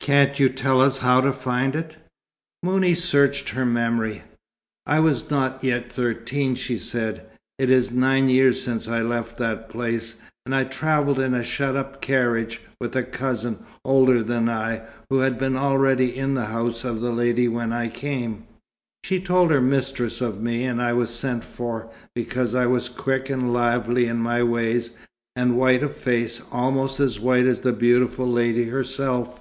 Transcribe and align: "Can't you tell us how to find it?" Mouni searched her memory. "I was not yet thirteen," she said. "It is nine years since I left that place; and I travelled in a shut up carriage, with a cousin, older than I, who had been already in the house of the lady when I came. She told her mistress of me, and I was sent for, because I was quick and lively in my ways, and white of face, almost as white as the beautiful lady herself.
"Can't 0.00 0.40
you 0.40 0.48
tell 0.48 0.80
us 0.80 0.98
how 0.98 1.20
to 1.20 1.32
find 1.32 1.76
it?" 1.76 1.96
Mouni 2.64 2.94
searched 2.96 3.50
her 3.50 3.64
memory. 3.64 4.24
"I 4.84 4.98
was 4.98 5.30
not 5.30 5.62
yet 5.62 5.92
thirteen," 5.92 6.56
she 6.56 6.76
said. 6.78 7.24
"It 7.60 7.70
is 7.70 7.92
nine 7.92 8.28
years 8.28 8.60
since 8.60 8.88
I 8.88 9.02
left 9.02 9.36
that 9.38 9.68
place; 9.68 10.16
and 10.44 10.52
I 10.52 10.64
travelled 10.64 11.20
in 11.20 11.32
a 11.34 11.44
shut 11.44 11.76
up 11.76 12.00
carriage, 12.02 12.60
with 12.80 12.96
a 12.96 13.04
cousin, 13.04 13.64
older 13.84 14.24
than 14.24 14.48
I, 14.48 14.82
who 15.08 15.18
had 15.18 15.38
been 15.38 15.56
already 15.56 16.16
in 16.16 16.34
the 16.34 16.46
house 16.46 16.82
of 16.82 17.00
the 17.00 17.12
lady 17.12 17.46
when 17.46 17.72
I 17.72 17.86
came. 17.88 18.48
She 19.04 19.20
told 19.20 19.52
her 19.52 19.60
mistress 19.60 20.20
of 20.20 20.42
me, 20.42 20.64
and 20.64 20.82
I 20.82 20.92
was 20.92 21.14
sent 21.14 21.44
for, 21.44 21.88
because 22.16 22.56
I 22.56 22.66
was 22.66 22.88
quick 22.88 23.30
and 23.30 23.52
lively 23.52 24.06
in 24.06 24.16
my 24.16 24.42
ways, 24.42 24.90
and 25.36 25.56
white 25.56 25.84
of 25.84 25.94
face, 25.96 26.42
almost 26.50 26.98
as 26.98 27.20
white 27.20 27.46
as 27.46 27.60
the 27.60 27.72
beautiful 27.72 28.26
lady 28.26 28.64
herself. 28.64 29.38